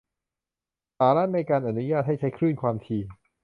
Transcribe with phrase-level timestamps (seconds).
[0.97, 3.01] สาระในการอนุญาตให้ใช้คลื่นความถี่